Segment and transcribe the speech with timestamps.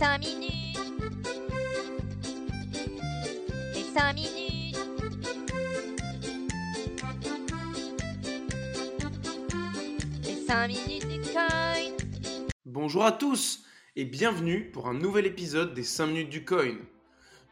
[0.00, 0.78] 5 minutes.
[3.74, 4.78] Les 5 minutes.
[10.24, 11.48] Les 5 minutes du coin.
[12.64, 13.62] Bonjour à tous
[13.94, 16.78] et bienvenue pour un nouvel épisode des 5 minutes du coin.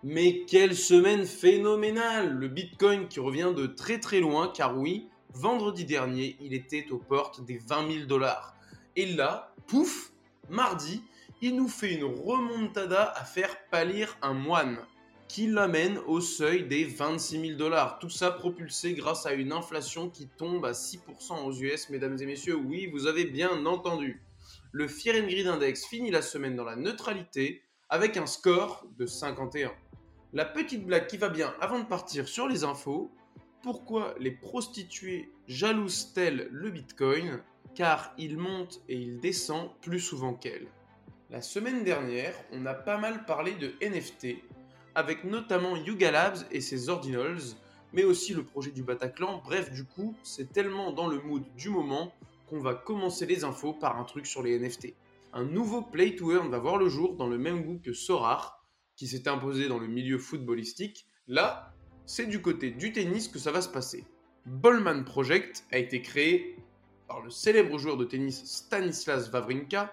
[0.02, 5.84] Mais quelle semaine phénoménale Le Bitcoin qui revient de très très loin car oui, vendredi
[5.84, 8.56] dernier il était aux portes des 20 000 dollars.
[8.96, 10.12] Et là, pouf,
[10.48, 11.02] mardi,
[11.40, 14.78] il nous fait une remontada à faire pâlir un moine
[15.28, 17.98] qui l'amène au seuil des 26 000 dollars.
[17.98, 22.26] Tout ça propulsé grâce à une inflation qui tombe à 6% aux US, mesdames et
[22.26, 22.56] messieurs.
[22.56, 24.22] Oui, vous avez bien entendu.
[24.72, 29.72] Le Fear and Index finit la semaine dans la neutralité avec un score de 51.
[30.32, 33.10] La petite blague qui va bien avant de partir sur les infos.
[33.62, 37.42] Pourquoi les prostituées jalousent-elles le Bitcoin?
[37.74, 40.68] Car il monte et il descend plus souvent qu'elles.
[41.30, 44.38] La semaine dernière, on a pas mal parlé de NFT,
[44.94, 47.54] avec notamment Yuga Labs et ses Ordinals,
[47.92, 49.42] mais aussi le projet du Bataclan.
[49.44, 52.14] Bref, du coup, c'est tellement dans le mood du moment
[52.48, 54.94] qu'on va commencer les infos par un truc sur les NFT.
[55.34, 58.64] Un nouveau Play to Earn va voir le jour dans le même goût que Sorar,
[58.96, 61.06] qui s'est imposé dans le milieu footballistique.
[61.26, 61.74] Là,
[62.06, 64.06] c'est du côté du tennis que ça va se passer.
[64.46, 66.56] Ballman Project a été créé
[67.06, 69.92] par le célèbre joueur de tennis Stanislas Wawrinka,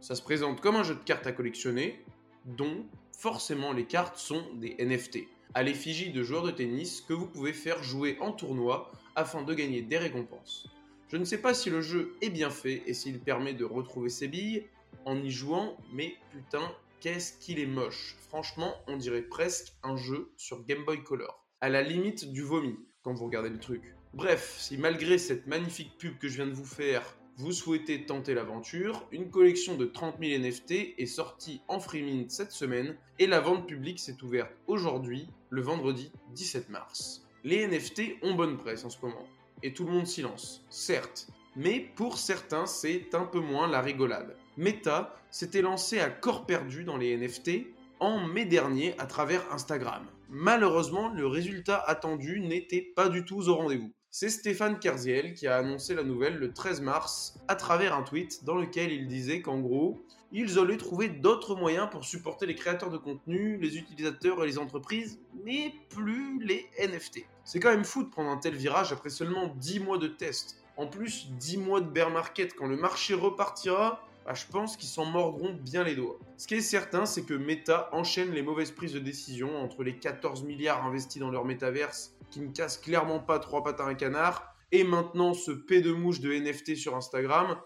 [0.00, 2.04] ça se présente comme un jeu de cartes à collectionner,
[2.44, 5.20] dont forcément les cartes sont des NFT,
[5.54, 9.54] à l'effigie de joueurs de tennis que vous pouvez faire jouer en tournoi afin de
[9.54, 10.68] gagner des récompenses.
[11.08, 14.10] Je ne sais pas si le jeu est bien fait et s'il permet de retrouver
[14.10, 14.66] ses billes
[15.04, 18.16] en y jouant, mais putain, qu'est-ce qu'il est moche.
[18.28, 21.44] Franchement, on dirait presque un jeu sur Game Boy Color.
[21.60, 23.94] À la limite du vomi, quand vous regardez le truc.
[24.14, 28.34] Bref, si malgré cette magnifique pub que je viens de vous faire, vous souhaitez tenter
[28.34, 33.28] l'aventure, une collection de 30 000 NFT est sortie en free mint cette semaine et
[33.28, 37.24] la vente publique s'est ouverte aujourd'hui, le vendredi 17 mars.
[37.44, 39.24] Les NFT ont bonne presse en ce moment
[39.62, 43.82] et tout le monde s'y lance, certes, mais pour certains c'est un peu moins la
[43.82, 44.36] rigolade.
[44.56, 47.68] Meta s'était lancé à corps perdu dans les NFT
[48.00, 50.04] en mai dernier à travers Instagram.
[50.28, 53.92] Malheureusement, le résultat attendu n'était pas du tout au rendez-vous.
[54.10, 58.42] C'est Stéphane Kerziel qui a annoncé la nouvelle le 13 mars à travers un tweet
[58.42, 60.02] dans lequel il disait qu'en gros,
[60.32, 64.56] ils allaient trouver d'autres moyens pour supporter les créateurs de contenu, les utilisateurs et les
[64.56, 67.26] entreprises, mais plus les NFT.
[67.44, 70.62] C'est quand même fou de prendre un tel virage après seulement 10 mois de test.
[70.78, 74.88] En plus, 10 mois de bear market, quand le marché repartira, bah, je pense qu'ils
[74.88, 76.18] s'en mordront bien les doigts.
[76.38, 79.98] Ce qui est certain, c'est que Meta enchaîne les mauvaises prises de décision entre les
[79.98, 83.94] 14 milliards investis dans leur métaverse qui ne casse clairement pas trois pattes à un
[83.94, 87.56] canard, et maintenant ce P de mouche de NFT sur Instagram,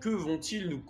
[0.00, 0.82] que vont-ils nous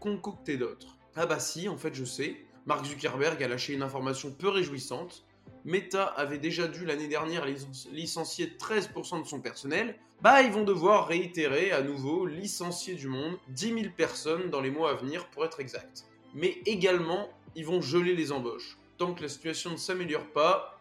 [0.00, 2.36] concocter d'autre Ah bah si, en fait je sais,
[2.66, 5.24] Mark Zuckerberg a lâché une information peu réjouissante.
[5.64, 7.46] Meta avait déjà dû l'année dernière
[7.92, 9.98] licencier 13% de son personnel.
[10.22, 14.70] Bah ils vont devoir réitérer à nouveau licencier du monde 10 000 personnes dans les
[14.70, 16.04] mois à venir pour être exact.
[16.34, 18.78] Mais également, ils vont geler les embauches.
[18.98, 20.78] Tant que la situation ne s'améliore pas,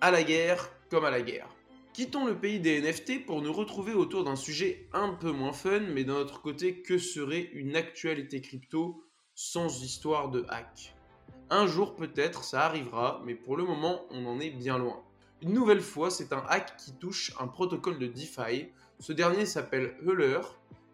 [0.00, 1.48] à la guerre, comme à la guerre.
[1.92, 5.80] Quittons le pays des NFT pour nous retrouver autour d'un sujet un peu moins fun,
[5.80, 9.02] mais d'un autre côté, que serait une actualité crypto
[9.34, 10.94] sans histoire de hack?
[11.48, 15.02] Un jour peut-être ça arrivera, mais pour le moment on en est bien loin.
[15.42, 18.68] Une nouvelle fois, c'est un hack qui touche un protocole de DeFi.
[18.98, 20.40] Ce dernier s'appelle Euler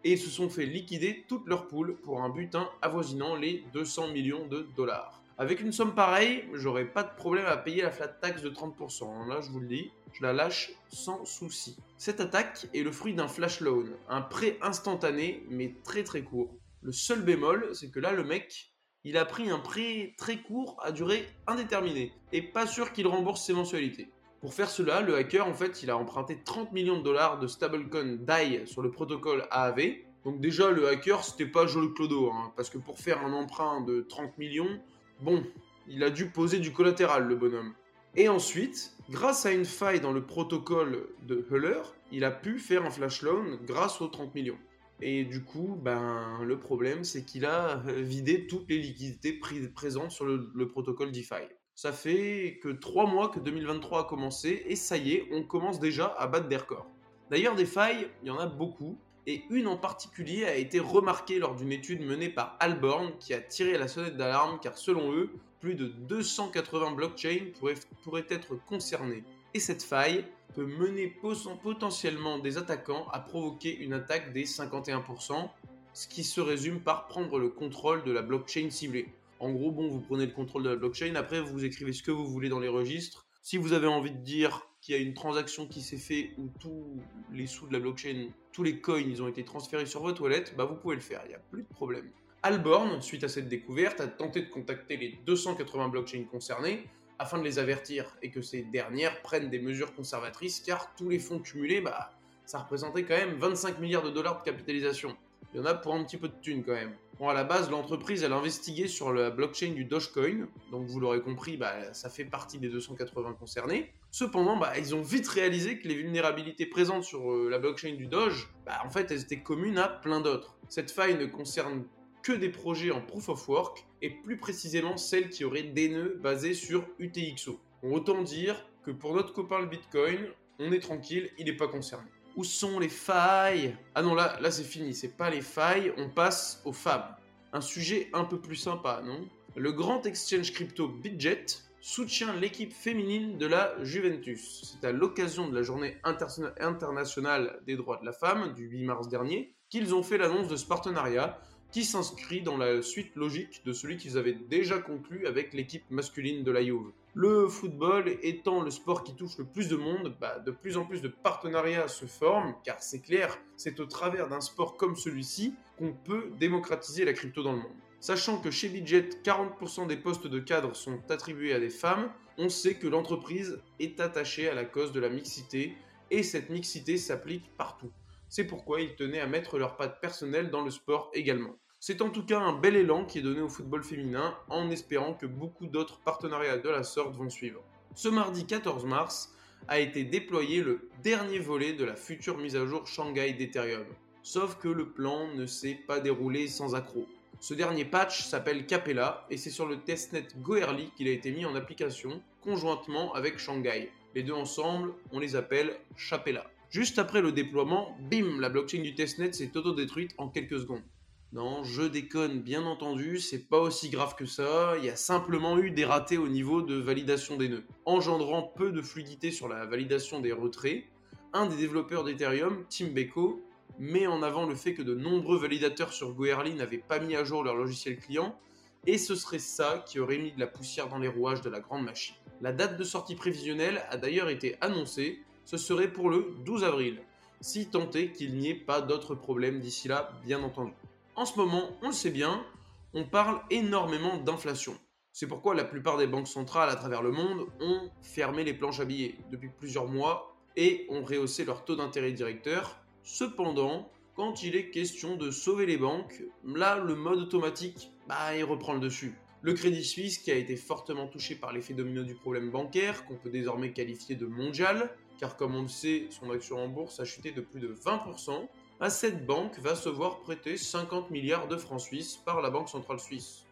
[0.03, 4.09] et ils se sont fait liquider toutes leurs poules pour un butin avoisinant les 200
[4.13, 5.21] millions de dollars.
[5.39, 9.27] Avec une somme pareille, j'aurais pas de problème à payer la flat tax de 30%.
[9.27, 11.77] Là, je vous le dis, je la lâche sans souci.
[11.99, 16.49] Cette attaque est le fruit d'un flash loan, un prêt instantané mais très très court.
[16.81, 20.75] Le seul bémol, c'est que là, le mec, il a pris un prêt très court
[20.81, 24.09] à durée indéterminée et pas sûr qu'il rembourse ses mensualités.
[24.41, 27.45] Pour faire cela, le hacker, en fait, il a emprunté 30 millions de dollars de
[27.45, 29.97] stablecoin DAI sur le protocole AAV.
[30.23, 33.81] Donc déjà, le hacker, c'était pas joli clodo, hein, parce que pour faire un emprunt
[33.81, 34.81] de 30 millions,
[35.21, 35.43] Bon,
[35.87, 37.73] il a dû poser du collatéral, le bonhomme.
[38.15, 41.81] Et ensuite, grâce à une faille dans le protocole de Huller,
[42.11, 44.57] il a pu faire un flash loan grâce aux 30 millions.
[45.01, 49.39] Et du coup, ben, le problème, c'est qu'il a vidé toutes les liquidités
[49.73, 51.45] présentes sur le, le, protocole DeFi.
[51.75, 55.79] Ça fait que 3 mois que 2023 a commencé, et ça y est, on commence
[55.79, 56.87] déjà à battre des records.
[57.29, 58.97] D'ailleurs, des failles, il y en a beaucoup,
[59.27, 63.41] et une en particulier a été remarquée lors d'une étude menée par Alborn qui a
[63.41, 65.29] tiré la sonnette d'alarme car selon eux,
[65.59, 69.25] plus de 280 blockchains pourraient, être concernés.
[69.53, 70.25] Et cette faille
[70.55, 71.13] peut mener
[71.61, 75.49] potentiellement des attaquants à provoquer une attaque des 51%,
[75.93, 79.09] ce qui se résume par prendre le contrôle de la blockchain ciblée.
[79.39, 82.11] En gros, bon, vous prenez le contrôle de la blockchain, après vous écrivez ce que
[82.11, 83.26] vous voulez dans les registres.
[83.49, 86.49] Si vous avez envie de dire qu'il y a une transaction qui s'est faite où
[86.59, 86.99] tous
[87.31, 90.43] les sous de la blockchain, tous les coins, ils ont été transférés sur votre wallet,
[90.57, 92.11] bah vous pouvez le faire, il n'y a plus de problème.
[92.43, 96.89] Alborn, suite à cette découverte, a tenté de contacter les 280 blockchains concernées
[97.19, 101.17] afin de les avertir et que ces dernières prennent des mesures conservatrices car tous les
[101.17, 102.09] fonds cumulés, bah,
[102.43, 105.15] ça représentait quand même 25 milliards de dollars de capitalisation.
[105.53, 106.97] Il y en a pour un petit peu de thunes quand même.
[107.19, 111.19] Bon, à la base, l'entreprise, elle investiguait sur la blockchain du Dogecoin, donc vous l'aurez
[111.19, 113.91] compris, bah, ça fait partie des 280 concernés.
[114.11, 118.05] Cependant, bah, ils ont vite réalisé que les vulnérabilités présentes sur euh, la blockchain du
[118.05, 120.57] Doge, bah, en fait, elles étaient communes à plein d'autres.
[120.69, 121.85] Cette faille ne concerne
[122.21, 126.19] que des projets en proof of work, et plus précisément celles qui auraient des nœuds
[126.21, 127.59] basés sur UTXO.
[127.81, 130.27] Autant dire que pour notre copain le Bitcoin,
[130.59, 132.09] on est tranquille, il n'est pas concerné.
[132.37, 133.75] Où sont les failles?
[133.95, 137.15] Ah non, là, là c'est fini, c'est pas les failles, on passe aux femmes.
[137.51, 139.27] Un sujet un peu plus sympa, non?
[139.55, 141.45] Le grand exchange crypto Bitjet
[141.81, 144.77] soutient l'équipe féminine de la Juventus.
[144.79, 149.07] C'est à l'occasion de la journée internationale des droits de la femme du 8 mars
[149.07, 151.39] dernier qu'ils ont fait l'annonce de ce partenariat
[151.71, 156.43] qui s'inscrit dans la suite logique de celui qu'ils avaient déjà conclu avec l'équipe masculine
[156.43, 156.91] de la Juve.
[157.13, 160.85] Le football étant le sport qui touche le plus de monde, bah, de plus en
[160.85, 165.55] plus de partenariats se forment, car c'est clair, c'est au travers d'un sport comme celui-ci
[165.77, 167.75] qu'on peut démocratiser la crypto dans le monde.
[167.99, 172.49] Sachant que chez Budget, 40% des postes de cadre sont attribués à des femmes, on
[172.49, 175.75] sait que l'entreprise est attachée à la cause de la mixité,
[176.11, 177.91] et cette mixité s'applique partout.
[178.29, 181.55] C'est pourquoi ils tenaient à mettre leurs pattes personnelles dans le sport également.
[181.79, 185.13] C'est en tout cas un bel élan qui est donné au football féminin en espérant
[185.13, 187.63] que beaucoup d'autres partenariats de la sorte vont suivre.
[187.95, 189.33] Ce mardi 14 mars
[189.67, 193.85] a été déployé le dernier volet de la future mise à jour Shanghai d'Ethereum.
[194.23, 197.07] Sauf que le plan ne s'est pas déroulé sans accroc.
[197.39, 201.45] Ce dernier patch s'appelle Capella et c'est sur le testnet Goerli qu'il a été mis
[201.45, 203.89] en application conjointement avec Shanghai.
[204.15, 206.49] Les deux ensemble, on les appelle Chapella.
[206.69, 210.83] Juste après le déploiement, bim, la blockchain du testnet s'est auto-détruite en quelques secondes.
[211.31, 215.57] Non, je déconne, bien entendu, c'est pas aussi grave que ça, il y a simplement
[215.57, 219.65] eu des ratés au niveau de validation des nœuds, engendrant peu de fluidité sur la
[219.65, 220.85] validation des retraits.
[221.33, 223.41] Un des développeurs d'Ethereum, Tim Beko,
[223.79, 227.23] met en avant le fait que de nombreux validateurs sur Goerli n'avaient pas mis à
[227.23, 228.37] jour leur logiciel client,
[228.85, 231.59] et ce serait ça qui aurait mis de la poussière dans les rouages de la
[231.59, 232.15] grande machine.
[232.41, 236.99] La date de sortie prévisionnelle a d'ailleurs été annoncée, ce serait pour le 12 avril,
[237.39, 240.73] si tant est qu'il n'y ait pas d'autres problèmes d'ici là, bien entendu.
[241.15, 242.45] En ce moment, on le sait bien,
[242.93, 244.77] on parle énormément d'inflation.
[245.13, 248.81] C'est pourquoi la plupart des banques centrales à travers le monde ont fermé les planches
[248.81, 252.77] à billets depuis plusieurs mois et ont rehaussé leur taux d'intérêt directeur.
[253.03, 258.43] Cependant, quand il est question de sauver les banques, là le mode automatique, bah, il
[258.43, 259.15] reprend le dessus.
[259.41, 263.15] Le Crédit Suisse, qui a été fortement touché par l'effet domino du problème bancaire, qu'on
[263.15, 267.05] peut désormais qualifier de mondial, car comme on le sait, son action en bourse a
[267.05, 268.47] chuté de plus de 20%,
[268.79, 272.69] à cette banque va se voir prêter 50 milliards de francs suisses par la Banque
[272.69, 273.45] Centrale Suisse.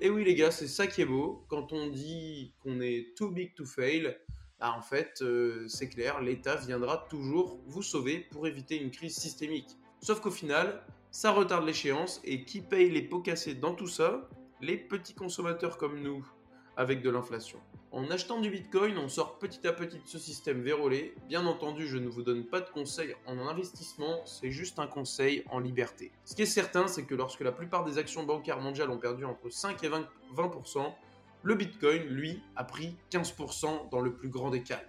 [0.00, 3.30] Et oui les gars, c'est ça qui est beau, quand on dit qu'on est too
[3.30, 4.16] big to fail,
[4.60, 9.16] bah en fait, euh, c'est clair, l'État viendra toujours vous sauver pour éviter une crise
[9.16, 9.76] systémique.
[10.00, 14.28] Sauf qu'au final, ça retarde l'échéance, et qui paye les pots cassés dans tout ça?
[14.60, 16.26] Les petits consommateurs comme nous,
[16.78, 17.58] avec de l'inflation.
[17.90, 21.12] En achetant du Bitcoin, on sort petit à petit de ce système vérolé.
[21.28, 25.42] Bien entendu, je ne vous donne pas de conseils en investissement, c'est juste un conseil
[25.50, 26.12] en liberté.
[26.24, 29.24] Ce qui est certain, c'est que lorsque la plupart des actions bancaires mondiales ont perdu
[29.24, 29.90] entre 5 et
[30.36, 30.94] 20%,
[31.42, 34.80] le Bitcoin, lui, a pris 15% dans le plus grand des calmes.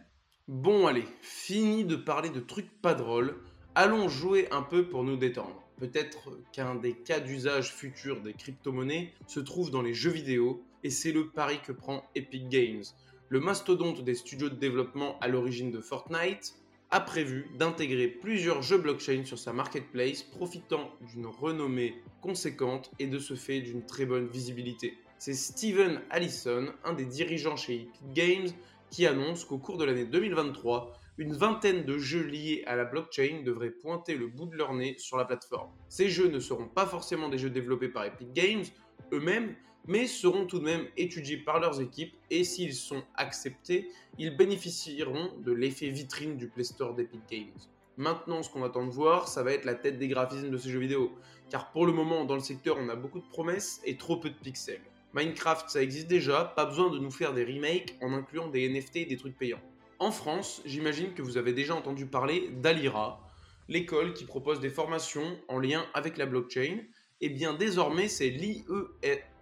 [0.47, 3.35] Bon allez, fini de parler de trucs pas drôles,
[3.73, 5.63] allons jouer un peu pour nous détendre.
[5.79, 10.89] Peut-être qu'un des cas d'usage futurs des crypto-monnaies se trouve dans les jeux vidéo, et
[10.89, 12.83] c'est le pari que prend Epic Games.
[13.29, 16.55] Le mastodonte des studios de développement à l'origine de Fortnite
[16.91, 23.19] a prévu d'intégrer plusieurs jeux blockchain sur sa marketplace, profitant d'une renommée conséquente et de
[23.19, 24.97] ce fait d'une très bonne visibilité.
[25.19, 28.47] C'est Steven Allison, un des dirigeants chez Epic Games,
[28.89, 33.41] qui annonce qu'au cours de l'année 2023, une vingtaine de jeux liés à la blockchain
[33.43, 35.71] devraient pointer le bout de leur nez sur la plateforme.
[35.89, 38.63] Ces jeux ne seront pas forcément des jeux développés par Epic Games
[39.11, 39.55] eux-mêmes,
[39.87, 45.33] mais seront tout de même étudiés par leurs équipes et s'ils sont acceptés, ils bénéficieront
[45.43, 47.59] de l'effet vitrine du Play Store d'Epic Games.
[47.97, 50.69] Maintenant, ce qu'on attend de voir, ça va être la tête des graphismes de ces
[50.69, 51.11] jeux vidéo,
[51.49, 54.29] car pour le moment, dans le secteur, on a beaucoup de promesses et trop peu
[54.29, 54.79] de pixels.
[55.13, 58.97] Minecraft, ça existe déjà, pas besoin de nous faire des remakes en incluant des NFT
[58.97, 59.61] et des trucs payants.
[59.97, 63.19] En France, j'imagine que vous avez déjà entendu parler d'Alira,
[63.67, 66.79] l'école qui propose des formations en lien avec la blockchain.
[67.21, 68.63] Et bien désormais, c'est l'IES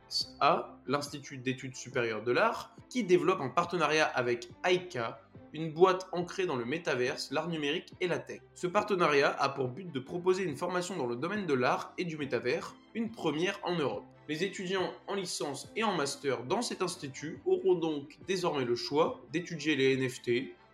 [0.07, 5.19] l'IESA, l'Institut d'études supérieures de l'art, qui développe en partenariat avec AICA
[5.53, 8.41] une boîte ancrée dans le métaverse, l'art numérique et la tech.
[8.53, 12.05] Ce partenariat a pour but de proposer une formation dans le domaine de l'art et
[12.05, 14.05] du métavers, une première en Europe.
[14.27, 19.21] Les étudiants en licence et en master dans cet institut auront donc désormais le choix
[19.31, 20.27] d'étudier les NFT,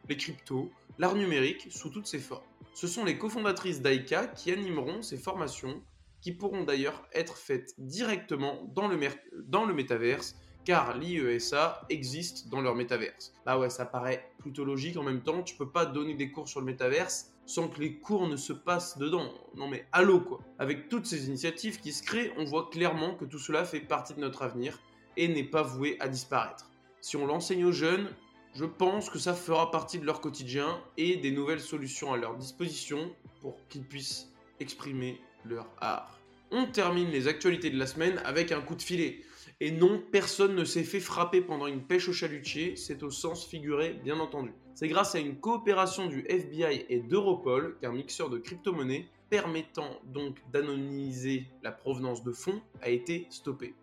[0.10, 2.42] les cryptos, l'art numérique sous toutes ses formes.
[2.74, 5.84] Ce sont les cofondatrices d'AICA qui animeront ces formations
[6.22, 13.36] qui pourront d'ailleurs être faites directement dans le, métaverse car l'IESA existe dans leur métaverse.
[13.46, 16.48] Bah ouais, ça paraît plutôt logique en même temps, tu peux pas donner des cours
[16.48, 19.32] sur le métaverse sans que les cours ne se passent dedans.
[19.56, 20.40] Non mais allô quoi.
[20.60, 24.14] Avec toutes ces initiatives qui se créent, on voit clairement que tout cela fait partie
[24.14, 24.80] de notre avenir
[25.18, 26.70] et n'est pas voué à disparaître.
[27.02, 28.10] Si on l'enseigne aux jeunes,
[28.56, 32.36] je pense que ça fera partie de leur quotidien et des nouvelles solutions à leur
[32.38, 36.20] disposition pour qu'ils puissent exprimer leur art.
[36.52, 39.22] On termine les actualités de la semaine avec un coup de filet.
[39.66, 43.48] Et non, personne ne s'est fait frapper pendant une pêche au chalutier, c'est au sens
[43.48, 44.52] figuré bien entendu.
[44.76, 50.36] C'est grâce à une coopération du FBI et d'Europol qu'un mixeur de crypto-monnaies permettant donc
[50.52, 53.74] d'anonymiser la provenance de fonds a été stoppé.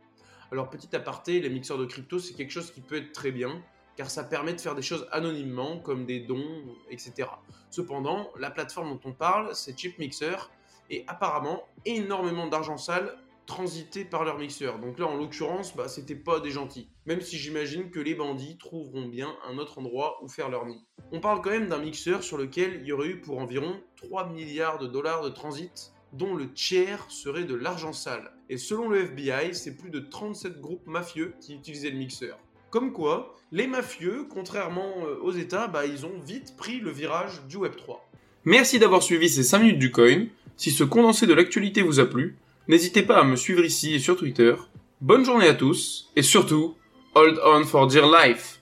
[0.53, 3.63] Alors petit aparté, les mixeurs de crypto c'est quelque chose qui peut être très bien,
[3.97, 7.27] car ça permet de faire des choses anonymement, comme des dons, etc.
[7.71, 10.51] Cependant, la plateforme dont on parle, c'est Chipmixer,
[10.91, 13.17] et apparemment énormément d'argent sale
[13.51, 14.79] transité par leur mixeur.
[14.79, 16.89] Donc là, en l'occurrence, bah, c'était pas des gentils.
[17.05, 20.87] Même si j'imagine que les bandits trouveront bien un autre endroit où faire leur nid.
[21.11, 24.29] On parle quand même d'un mixeur sur lequel il y aurait eu pour environ 3
[24.29, 28.31] milliards de dollars de transit, dont le tiers serait de l'argent sale.
[28.49, 32.39] Et selon le FBI, c'est plus de 37 groupes mafieux qui utilisaient le mixeur.
[32.71, 37.43] Comme quoi, les mafieux, contrairement euh, aux États, bah, ils ont vite pris le virage
[37.49, 37.99] du Web3.
[38.45, 40.27] Merci d'avoir suivi ces 5 minutes du coin.
[40.57, 42.39] Si ce condensé de l'actualité vous a plu,
[42.71, 44.55] N'hésitez pas à me suivre ici et sur Twitter.
[45.01, 46.77] Bonne journée à tous et surtout,
[47.17, 48.60] hold on for dear life